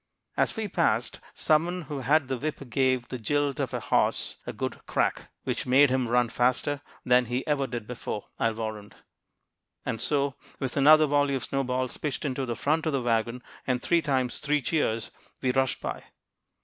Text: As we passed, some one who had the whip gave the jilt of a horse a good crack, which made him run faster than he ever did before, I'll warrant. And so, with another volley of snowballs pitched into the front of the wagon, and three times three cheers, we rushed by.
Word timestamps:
As 0.35 0.55
we 0.55 0.67
passed, 0.67 1.19
some 1.35 1.65
one 1.65 1.81
who 1.83 1.99
had 1.99 2.27
the 2.27 2.39
whip 2.39 2.67
gave 2.71 3.09
the 3.09 3.19
jilt 3.19 3.59
of 3.59 3.71
a 3.71 3.79
horse 3.79 4.37
a 4.47 4.51
good 4.51 4.83
crack, 4.87 5.29
which 5.43 5.67
made 5.67 5.91
him 5.91 6.07
run 6.07 6.27
faster 6.27 6.81
than 7.05 7.25
he 7.25 7.45
ever 7.45 7.67
did 7.67 7.85
before, 7.85 8.25
I'll 8.39 8.55
warrant. 8.55 8.95
And 9.85 10.01
so, 10.01 10.37
with 10.57 10.75
another 10.75 11.05
volley 11.05 11.35
of 11.35 11.43
snowballs 11.43 11.97
pitched 11.97 12.25
into 12.25 12.47
the 12.47 12.55
front 12.55 12.87
of 12.87 12.93
the 12.93 13.01
wagon, 13.03 13.43
and 13.67 13.79
three 13.79 14.01
times 14.01 14.39
three 14.39 14.63
cheers, 14.63 15.11
we 15.39 15.51
rushed 15.51 15.81
by. 15.81 16.05